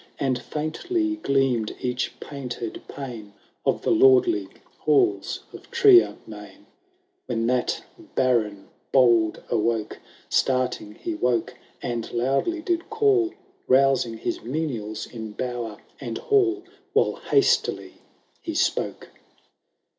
[0.19, 3.33] And fieuntly gleamM each painted pane
[3.67, 4.47] Of the lordly
[4.79, 6.65] halls of Triennain,
[7.27, 7.83] When that
[8.15, 9.99] Baron bold awoke.
[10.27, 11.53] Starting he woke,
[11.83, 13.35] and loudly did call.
[13.69, 16.63] Bousing his menials in bower and hall.
[16.93, 18.01] While hastily
[18.41, 19.11] he spoke.